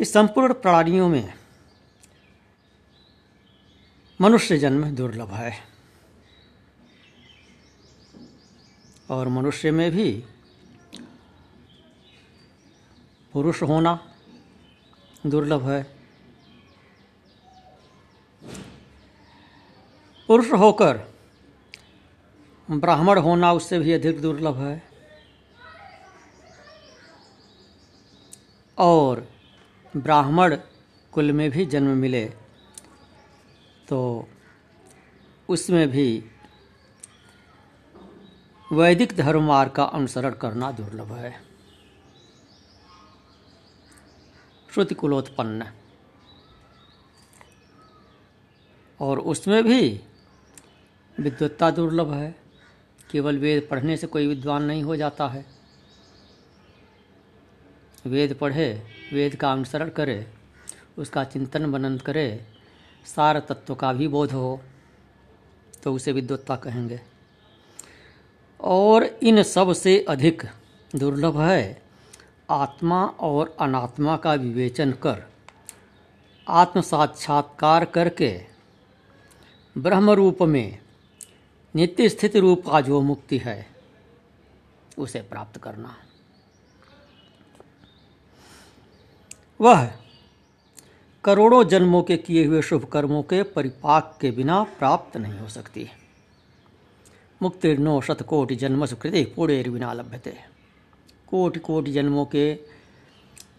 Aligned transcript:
इस 0.00 0.12
संपूर्ण 0.12 0.54
प्राणियों 0.54 1.08
में 1.08 1.34
मनुष्य 4.20 4.58
जन्म 4.58 4.90
दुर्लभ 4.90 5.30
है। 5.30 5.52
और 9.10 9.28
मनुष्य 9.28 9.70
में 9.70 9.90
भी 9.90 10.24
पुरुष 13.32 13.62
होना 13.62 14.14
दुर्लभ 15.26 15.68
है। 15.68 15.82
पुरुष 20.26 20.50
होकर 20.52 21.14
ब्राह्मण 22.70 23.18
होना 23.18 23.52
उससे 23.52 23.78
भी 23.78 23.92
अधिक 23.92 24.22
दुर्लभ 24.22 24.58
है। 24.58 24.82
और 28.78 29.39
ब्राह्मण 29.94 30.56
कुल 31.12 31.32
में 31.32 31.50
भी 31.50 31.64
जन्म 31.66 31.96
मिले 31.98 32.24
तो 33.88 34.28
उसमें 35.48 35.88
भी 35.88 36.24
वैदिक 38.70 39.16
धर्म 39.16 39.42
मार्ग 39.42 39.72
का 39.72 39.84
अनुसरण 39.84 40.34
करना 40.34 40.70
दुर्लभ 40.72 41.12
है। 41.12 41.32
श्रुति 44.74 44.94
कुलोत्पन्न 44.94 45.66
और 49.00 49.18
उसमें 49.18 49.62
भी 49.64 49.80
विद्वत्ता 51.18 51.70
दुर्लभ 51.70 52.12
है, 52.12 52.34
केवल 53.10 53.38
वेद 53.38 53.66
पढ़ने 53.70 53.96
से 53.96 54.06
कोई 54.06 54.26
विद्वान 54.26 54.62
नहीं 54.62 54.82
हो 54.82 54.96
जाता 54.96 55.28
है। 55.28 55.44
वेद 58.06 58.36
पढ़े 58.40 58.70
वेद 59.12 59.34
का 59.36 59.52
अनुसरण 59.52 59.88
करे, 59.88 60.26
उसका 60.98 61.24
चिंतन 61.24 61.66
मनन 61.66 61.96
करे, 61.98 62.46
सार 63.06 63.38
तत्व 63.40 63.74
का 63.74 63.92
भी 63.92 64.08
बोध 64.08 64.32
हो 64.32 64.60
तो 65.82 65.94
उसे 65.94 66.12
विद्वत्ता 66.12 66.56
कहेंगे। 66.56 67.00
और 68.60 69.04
इन 69.04 69.42
सबसे 69.42 69.98
अधिक 70.08 70.42
दुर्लभ 70.94 71.40
है, 71.40 71.82
आत्मा 72.50 73.04
और 73.20 73.56
अनात्मा 73.60 74.16
का 74.16 74.34
विवेचन 74.34 74.92
कर 75.02 75.22
आत्म 76.46 76.80
साक्षात्कार 76.80 77.84
करके 77.84 78.30
ब्रह्म 79.76 80.10
रूप 80.10 80.42
में 80.42 80.78
नित्य 81.74 82.08
स्थित 82.08 82.36
रूप 82.36 82.66
का 82.66 82.80
जो 82.80 83.00
मुक्ति 83.00 83.38
है, 83.38 83.66
उसे 84.98 85.20
प्राप्त 85.20 85.60
करना। 85.60 85.94
वह 89.60 89.90
करोड़ों 91.24 91.64
जन्मों 91.64 92.02
के 92.02 92.16
किए 92.16 92.44
हुए 92.44 92.62
शुभ 92.62 92.84
कर्मों 92.84 93.22
के 93.22 93.42
परिपाक 93.42 94.16
के 94.20 94.30
बिना 94.30 94.62
प्राप्त 94.78 95.16
नहीं 95.16 95.38
हो 95.38 95.48
सकती। 95.48 95.88
मुक्तिर्नो 97.42 98.00
शतकोटि 98.00 98.56
जन्म 98.56 98.86
सुकृति 98.86 99.24
पुण्य 99.24 99.62
बिना 99.68 99.92
लभ्यते 99.92 100.34
कोटि 101.28 101.60
कोटि 101.60 101.92
जन्मों 101.92 102.24
के 102.24 102.52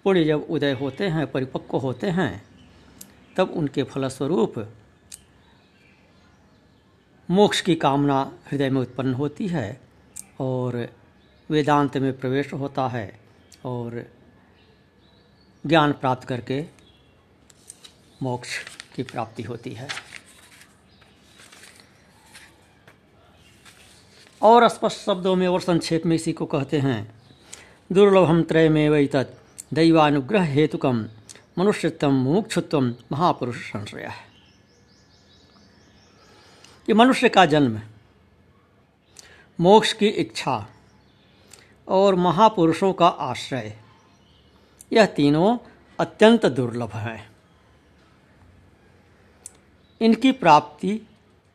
पुण्य 0.04 0.24
जब 0.24 0.48
उदय 0.50 0.72
होते 0.72 1.08
हैं, 1.08 1.26
परिपक्व 1.32 1.78
होते 1.78 2.08
हैं, 2.10 2.44
तब 3.38 3.52
उनके 3.52 3.84
फलस्वरूप 3.84 4.54
मोक्ष 7.30 7.62
की 7.62 7.76
कामना 7.76 8.20
हृदय 8.52 8.70
में 8.70 8.82
उत्पन्न 8.82 9.14
होती 9.14 9.48
है 9.48 9.82
और 10.40 10.88
वेदांत 11.50 11.98
में 11.98 12.20
प्रवेश 12.20 12.54
होता 12.54 12.88
है 12.88 13.20
और 13.66 14.04
ज्ञान 15.66 15.92
प्राप्त 15.94 16.28
करके 16.28 16.66
मोक्ष 18.24 18.58
की 18.96 19.04
प्राप्ति 19.04 19.44
होती 19.44 19.74
है। 19.74 19.88
और 24.42 24.68
स्पष्ट 24.68 24.98
शब्दों 24.98 25.36
में 25.36 25.48
और 25.48 25.62
संक्षेप 25.62 26.06
में 26.06 26.16
इसी 26.16 26.34
को 26.34 26.46
कहते 26.46 26.78
हैं, 26.80 27.14
दुर्लभम 27.92 28.42
त्रय 28.44 28.70
में 28.70 28.90
वही 28.90 29.08
तत् 29.08 29.74
दैवानुग्रह 29.74 30.44
हेतुकम 30.44 31.06
मनुष्यत्व 31.58 32.10
मुमुक्षुत्व 32.12 32.82
महापुरुष 33.12 33.72
संश्रय 33.72 34.04
है 34.04 34.30
कि 36.88 36.94
मनुष्य 36.94 37.30
का 37.30 37.46
जन्म, 37.46 37.82
मोक्ष 39.60 39.94
की 39.94 40.08
इच्छा 40.08 40.68
और 41.88 42.16
महापुरुषों 42.16 42.94
का 42.94 43.08
आश्रय 43.08 43.81
यह 44.94 45.06
तीनों 45.06 45.58
अत्यंत 46.00 46.46
दुर्लभ 46.46 46.92
हैं। 46.92 47.32
इनकी 50.02 50.32
प्राप्ति 50.32 51.08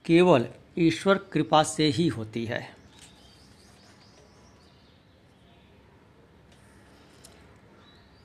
केवल 0.04 0.48
ईश्वर 0.78 1.18
कृपा 1.18 1.62
से 1.62 1.86
ही 1.86 2.08
होती 2.08 2.46
है। 2.46 2.76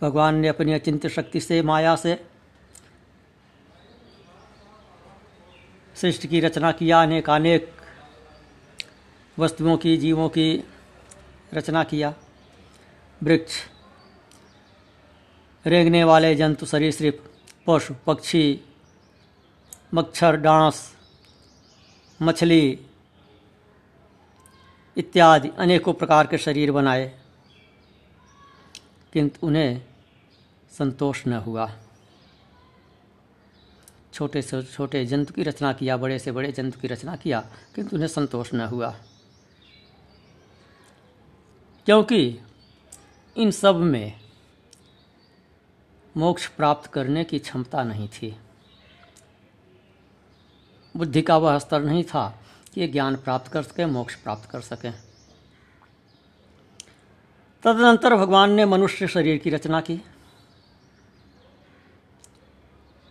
भगवान 0.01 0.35
ने 0.35 0.47
अपनी 0.47 0.73
अचिंत्य 0.73 1.09
शक्ति 1.09 1.39
से, 1.39 1.61
माया 1.61 1.95
से, 1.95 2.25
सृष्टि 5.95 6.27
की 6.27 6.39
रचना 6.39 6.71
किया 6.71 7.01
अनेक 7.01 7.29
अनेक 7.29 7.73
वस्तुओं 9.39 9.77
की, 9.77 9.97
जीवों 9.97 10.29
की 10.29 10.63
रचना 11.53 11.83
किया। 11.83 12.13
वृक्ष 13.23 13.53
रेंगने 15.65 16.03
वाले 16.03 16.35
जंतु 16.35 16.65
सरीसृप 16.65 17.23
पशु, 17.67 17.93
पक्षी, 18.07 18.61
मच्छर, 19.93 20.35
डांस, 20.35 20.95
मछली 22.21 22.79
इत्यादि 24.97 25.49
अनेकों 25.49 25.93
प्रकार 25.93 26.27
के 26.27 26.37
शरीर 26.37 26.71
बनाए, 26.71 27.19
किंतु 29.13 29.47
उन्हें 29.47 29.81
संतोष 30.71 31.27
न 31.27 31.33
हुआ। 31.33 31.69
छोटे 34.13 34.41
से 34.41 34.63
छोटे 34.63 35.05
जंतु 35.05 35.33
की 35.33 35.43
रचना 35.43 35.73
किया, 35.73 35.97
बड़े 35.97 36.19
से 36.19 36.31
बड़े 36.31 36.51
जंतु 36.51 36.79
की 36.79 36.87
रचना 36.87 37.15
किया, 37.15 37.39
किंतु 37.75 37.95
उन्हें 37.95 38.07
संतोष 38.07 38.53
न 38.53 38.61
हुआ। 38.61 38.95
क्योंकि 41.85 42.39
इन 43.37 43.51
सब 43.51 43.75
में 43.75 44.20
मोक्ष 46.17 46.47
प्राप्त 46.47 46.91
करने 46.91 47.23
की 47.23 47.39
क्षमता 47.39 47.83
नहीं 47.83 48.07
थी। 48.07 48.39
बुद्धि 50.97 51.21
का 51.21 51.37
वह 51.37 51.59
स्तर 51.59 51.81
नहीं 51.81 52.03
था 52.03 52.39
कि 52.73 52.87
ज्ञान 52.87 53.15
प्राप्त 53.15 53.51
कर 53.51 53.63
सके, 53.63 53.85
मोक्ष 53.85 54.15
प्राप्त 54.15 54.49
कर 54.49 54.61
सके। 54.61 54.91
तदनंतर 57.63 58.15
भगवान 58.15 58.51
ने 58.51 58.65
मनुष्य 58.65 59.07
शरीर 59.07 59.37
की 59.37 59.49
रचना 59.49 59.81
की। 59.81 60.01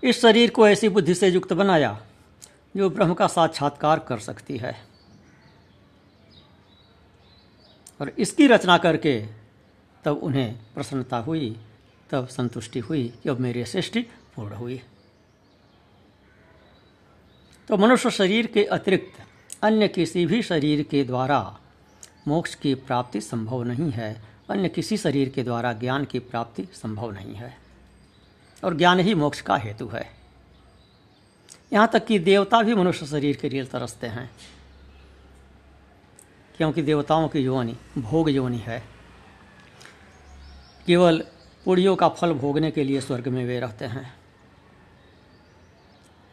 इस 0.04 0.22
शरीर 0.22 0.50
को 0.50 0.68
ऐसी 0.68 0.88
बुद्धि 0.88 1.14
से 1.14 1.28
युक्त 1.28 1.52
बनाया 1.52 2.06
जो 2.76 2.90
ब्रह्म 2.90 3.14
का 3.14 3.26
साक्षात्कार 3.26 3.98
कर 3.98 4.18
सकती 4.18 4.56
है। 4.56 4.86
और 8.00 8.08
इसकी 8.08 8.46
रचना 8.46 8.78
करके 8.78 9.26
तब 10.04 10.16
उन्हें 10.16 10.58
प्रसन्नता 10.74 11.16
हुई। 11.16 11.60
तब 12.10 12.28
संतुष्टि 12.28 12.78
हुई 12.78 13.14
कि 13.22 13.28
अब 13.28 13.40
मेरी 13.40 13.64
सृष्टि 13.64 14.00
पूर्ण 14.02 14.54
हुई। 14.54 14.82
तो 17.68 17.76
मनुष्य 17.76 18.10
शरीर 18.10 18.46
के 18.46 18.64
अतिरिक्त 18.64 19.22
अन्य 19.62 19.88
किसी 19.88 20.26
भी 20.26 20.42
शरीर 20.42 20.82
के 20.82 21.04
द्वारा 21.04 21.58
मोक्ष 22.28 22.54
की 22.54 22.74
प्राप्ति 22.74 23.20
संभव 23.20 23.62
नहीं 23.62 23.90
है। 23.90 24.22
अन्य 24.50 24.68
किसी 24.68 24.96
शरीर 24.96 25.28
के 25.28 25.42
द्वारा 25.42 25.72
ज्ञान 25.72 26.04
की 26.04 26.18
प्राप्ति 26.18 26.68
संभव 26.72 27.10
नहीं 27.10 27.34
है। 27.34 27.58
और 28.64 28.76
ज्ञान 28.76 29.00
ही 29.00 29.14
मोक्ष 29.14 29.40
का 29.40 29.56
हेतु 29.56 29.88
है। 29.88 30.10
यहाँ 31.72 31.88
तक 31.92 32.06
कि 32.06 32.18
देवता 32.18 32.62
भी 32.62 32.74
मनुष्य 32.74 33.06
शरीर 33.06 33.36
के 33.36 33.48
लिए 33.48 33.64
तरसते 33.64 34.06
हैं। 34.06 34.30
क्योंकि 36.56 36.82
देवताओं 36.82 37.28
की 37.28 37.38
योनि, 37.38 37.76
भोग 37.98 38.30
योनि 38.30 38.58
है। 38.58 38.82
केवल 40.86 41.24
पुड़ियों 41.64 41.96
का 41.96 42.08
फल 42.08 42.32
भोगने 42.32 42.70
के 42.70 42.84
लिए 42.84 43.00
स्वर्ग 43.00 43.28
में 43.28 43.44
वे 43.44 43.60
रहते 43.60 43.84
हैं। 43.84 44.14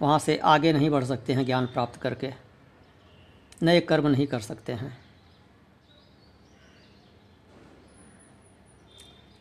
वहाँ 0.01 0.19
से 0.19 0.37
आगे 0.37 0.73
नहीं 0.73 0.89
बढ़ 0.89 1.03
सकते 1.03 1.33
हैं 1.33 1.45
ज्ञान 1.45 1.65
प्राप्त 1.65 2.01
करके। 2.01 2.33
नए 3.63 3.79
कर्म 3.79 4.07
नहीं 4.07 4.27
कर 4.27 4.39
सकते 4.39 4.73
हैं। 4.73 4.97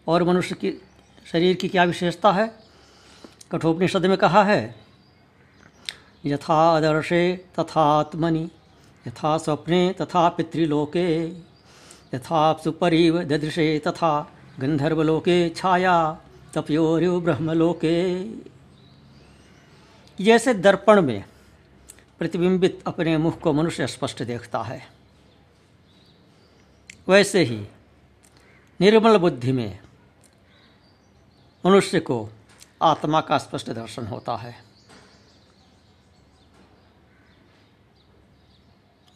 और 0.08 0.22
मनुष्य 0.22 0.54
की, 0.54 0.72
शरीर 1.32 1.56
की 1.56 1.68
क्या 1.68 1.84
विशेषता 1.84 2.32
है? 2.32 2.58
कठोपनिषद 3.52 4.06
में 4.06 4.18
कहा 4.18 4.44
है 4.44 4.74
यथा 6.26 6.54
आदर्शे 6.54 7.46
तथात्मनि, 7.58 8.50
यथा 9.08 9.38
स्वप्ने 9.38 9.94
तथा 10.00 10.28
पितृलोके, 10.28 11.28
यथा 12.14 12.60
सुपरिव 12.64 13.24
ददृशे 13.24 13.78
तथा 13.78 14.32
गंधर्वलोके 14.58 15.48
छाया 15.50 15.96
तपयोर्यो 16.54 17.20
ब्रह्मलोके। 17.20 17.96
जैसे 20.18 20.54
दर्पण 20.54 21.00
में 21.02 21.24
प्रतिबिंबित 22.18 22.82
अपने 22.86 23.16
मुख 23.18 23.40
को 23.40 23.52
मनुष्य 23.52 23.86
स्पष्ट 23.86 24.22
देखता 24.22 24.62
है, 24.62 24.82
वैसे 27.08 27.42
ही 27.44 27.66
निर्मल 28.80 29.16
बुद्धि 29.18 29.52
में 29.52 29.78
मनुष्य 31.64 32.00
को 32.00 32.28
आत्मा 32.82 33.20
का 33.20 33.38
स्पष्ट 33.38 33.70
दर्शन 33.70 34.06
होता 34.06 34.36
है। 34.36 34.54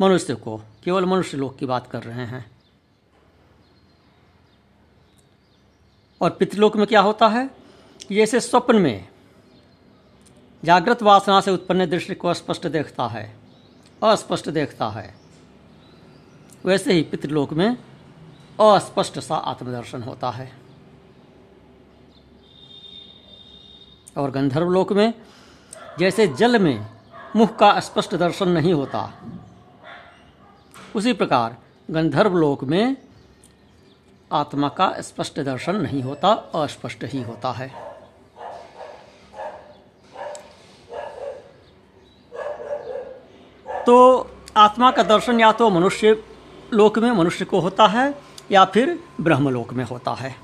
मनुष्य 0.01 0.35
को 0.35 0.57
केवल 0.85 1.05
मनुष्य 1.05 1.37
लोग 1.37 1.59
की 1.59 1.67
बात 1.67 1.87
कर 1.87 2.03
रहे 2.03 2.27
हैं। 2.27 2.45
और 6.21 6.31
पितृलोक 6.31 6.77
में 6.77 6.87
क्या 6.87 7.01
होता 7.01 7.29
है? 7.29 7.51
जैसे 8.13 8.41
स्वप्न 8.41 8.77
में, 8.77 9.09
जागृत 10.65 11.03
वासना 11.03 11.41
से 11.41 11.51
उत्पन्न 11.51 11.87
दृश्य 11.87 12.15
को 12.15 12.35
स्पष्ट 12.35 12.67
देखता 12.67 13.07
है, 13.07 13.37
अस्पष्ट 14.03 14.49
देखता 14.49 14.89
है। 14.89 15.15
वैसे 16.65 16.93
ही 16.93 17.03
पितृलोक 17.03 17.53
में 17.53 17.77
अस्पष्ट 18.61 19.19
सा 19.19 19.37
आत्मदर्शन 19.37 20.03
होता 20.03 20.31
है। 20.31 20.53
और 24.17 24.31
गंधर्व 24.31 24.69
लोक 24.69 24.93
में 24.93 25.15
जैसे 25.99 26.27
जल 26.29 26.59
में 26.59 26.87
मुख 27.37 27.57
का 27.57 27.79
स्पष्ट 27.81 28.15
दर्शन 28.15 28.49
नहीं 28.49 28.73
होता, 28.73 29.13
उसी 30.97 31.13
प्रकार 31.13 31.57
गंधर्व 31.91 32.37
लोक 32.37 32.65
में 32.65 32.97
आत्मा 34.33 34.69
का 34.69 34.95
स्पष्ट 35.01 35.41
दर्शन 35.41 35.77
नहीं 35.77 36.03
होता, 36.03 36.29
अस्पष्ट 36.55 37.05
ही 37.05 37.23
होता 37.23 37.53
है। 37.53 37.69
तो 43.87 44.31
आत्मा 44.57 44.91
का 44.91 45.03
दर्शन 45.03 45.41
या 45.41 45.53
तो 45.53 45.71
मनुष्य 45.71 46.25
लोक 46.73 46.99
में 46.99 47.11
मनुष्य 47.13 47.45
को 47.45 47.61
होता 47.61 47.87
है, 47.87 48.15
या 48.51 48.65
फिर 48.65 48.99
ब्रह्मलोक 49.21 49.73
में 49.73 49.85
होता 49.85 50.13
है। 50.13 50.37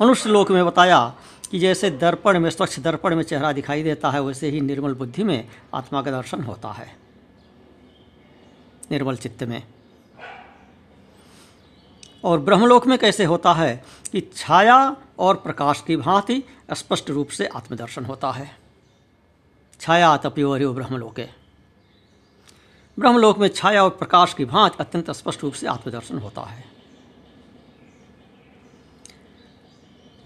मनुष्य 0.00 0.30
लोक 0.30 0.50
में 0.50 0.66
बताया 0.66 1.14
कि 1.50 1.58
जैसे 1.58 1.90
दर्पण 1.90 2.38
में, 2.38 2.50
स्वच्छ 2.50 2.80
दर्पण 2.80 3.16
में 3.16 3.22
चेहरा 3.22 3.52
दिखाई 3.52 3.82
देता 3.82 4.10
है, 4.10 4.20
वैसे 4.20 4.50
ही 4.50 4.60
निर्मल 4.60 4.94
बुद्धि 4.94 5.24
में 5.24 5.48
आत्मा 5.74 6.02
का 6.02 6.10
दर्शन 6.10 6.42
होता 6.42 6.68
है। 6.68 6.96
निर्मल 8.90 9.16
चित्त 9.16 9.42
में। 9.42 9.62
और 12.26 12.38
ब्रह्मलोक 12.40 12.86
में 12.86 12.98
कैसे 12.98 13.24
होता 13.24 13.52
है 13.52 13.84
कि 14.12 14.20
छाया 14.36 14.96
और 15.18 15.34
प्रकाश 15.34 15.80
की 15.86 15.96
भांति 15.96 16.42
स्पष्ट 16.72 17.10
रूप 17.10 17.28
से 17.28 17.46
आत्मदर्शन 17.46 18.04
होता 18.04 18.30
है। 18.30 18.50
छाया 19.80 20.16
तपियो 20.16 20.72
ब्रह्मलोके। 20.72 21.26
ब्रह्मलोक 22.98 23.38
में 23.38 23.48
छाया 23.48 23.82
और 23.84 23.90
प्रकाश 23.90 24.34
की 24.34 24.44
भांति 24.44 24.76
अत्यंत 24.80 25.10
स्पष्ट 25.10 25.42
रूप 25.42 25.52
से 25.52 25.66
आत्मदर्शन 25.66 26.18
होता 26.18 26.42
है। 26.42 26.64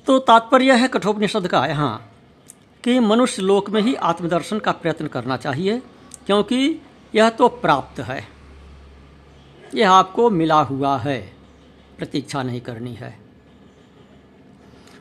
तो 0.07 0.19
तात्पर्य 0.19 0.73
है 0.73 0.89
कठोपनिषद 0.89 1.47
का 1.47 1.65
यहाँ 1.67 2.13
कि 2.85 2.99
मनुष्य 3.01 3.43
लोक 3.43 3.69
में 3.71 3.81
ही 3.83 3.95
आत्मदर्शन 3.95 4.59
का 4.59 4.73
प्रयत्न 4.73 5.07
करना 5.07 5.37
चाहिए, 5.37 5.79
क्योंकि 6.27 6.81
यह 7.15 7.29
तो 7.31 7.49
प्राप्त 7.49 8.01
है। 8.01 8.27
यह 9.75 9.91
आपको 9.91 10.31
मिला 10.31 10.61
हुआ 10.63 10.97
है। 10.99 11.40
प्रतीक्षा 12.01 12.43
नहीं 12.43 12.61
करनी 12.61 12.95
है। 12.95 13.19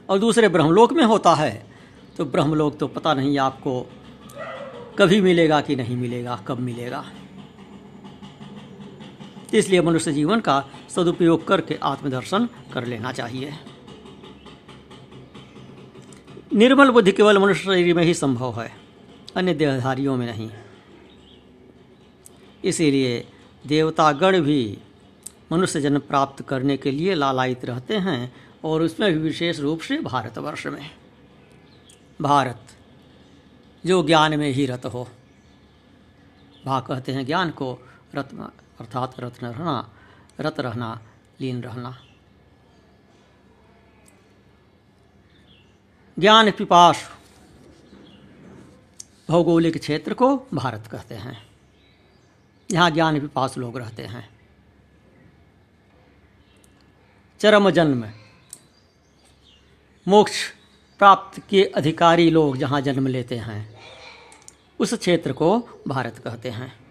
और 0.10 0.20
दूसरे 0.20 0.48
ब्रह्मलोक 0.50 0.94
में 0.94 1.04
होता 1.04 1.34
है 1.36 1.52
तो 2.18 2.26
ब्रह्मलोक 2.26 2.78
तो 2.78 2.88
पता 2.90 3.14
नहीं 3.14 3.38
आपको 3.40 3.82
कभी 5.00 5.20
मिलेगा 5.22 5.60
कि 5.62 5.76
नहीं 5.76 5.96
मिलेगा, 5.98 6.36
कब 6.48 6.60
मिलेगा। 6.60 7.04
इसलिए 9.54 9.82
मनुष्य 9.82 10.12
जीवन 10.14 10.40
का 10.40 10.64
सदुपयोग 10.90 11.48
करके 11.48 11.78
आत्मदर्शन 11.84 12.48
कर 12.74 12.86
लेना 12.86 13.12
चाहिए। 13.12 13.54
निर्मल 16.54 16.90
बुद्धि 16.90 17.12
केवल 17.12 17.38
मनुष्य 17.38 17.64
शरीर 17.64 17.96
में 17.96 18.04
ही 18.04 18.14
संभव 18.14 18.62
है, 18.62 18.72
अन्य 19.36 19.54
देहधारियों 19.54 20.16
में 20.18 20.26
नहीं। 20.28 20.50
इसीलिए 22.64 23.26
देवतागण 23.66 24.40
भी 24.42 24.62
मनुष्य 25.52 25.82
जन्म 25.82 26.00
प्राप्त 26.00 26.44
करने 26.44 26.78
के 26.78 26.92
लिए 26.92 27.16
लालायित 27.16 27.66
रहते 27.66 27.98
हैं 27.98 28.36
और 28.64 28.82
उसमें 28.82 29.14
भी 29.14 29.20
विशेष 29.20 29.60
रूप 29.60 29.80
से 29.80 29.98
भारतवर्ष 29.98 30.68
में। 30.68 30.92
भारत, 32.22 32.68
जो 33.86 34.04
ज्ञान 34.04 34.40
में 34.40 34.52
ही 34.52 34.66
रत 34.66 34.86
हो। 34.86 35.08
भा 36.66 36.80
कहते 36.80 37.12
हैं 37.12 37.26
ज्ञान 37.26 37.52
को, 37.52 37.80
रत्न 38.16 38.38
अर्थात 38.80 39.20
रत्न 39.20 39.48
रहना, 39.48 39.94
रत 40.40 40.60
रहना, 40.60 41.02
लीन 41.42 41.62
रहना। 41.62 41.98
ज्ञान 46.20 46.52
पिपाश, 46.52 47.10
भौगोलिक 49.30 49.78
क्षेत्र 49.78 50.14
को 50.14 50.38
भारत 50.54 50.88
कहते 50.88 51.16
हैं। 51.16 51.48
यहाँ 52.72 52.92
ज्ञान 52.92 53.20
पिपास 53.20 53.58
लोग 53.58 53.78
रहते 53.78 54.04
हैं। 54.04 54.39
चरम 57.42 57.70
जन्म 57.70 58.04
मोक्ष 60.08 60.32
प्राप्त 61.00 61.42
के 61.50 61.64
अधिकारी 61.64 62.30
लोग 62.30 62.58
जहाँ 62.58 62.82
जन्म 62.82 63.08
लेते 63.08 63.36
हैं, 63.36 63.80
उस 64.80 64.94
क्षेत्र 64.94 65.34
को 65.34 65.68
भारत 65.88 66.18
कहते 66.18 66.50
हैं। 66.50 66.89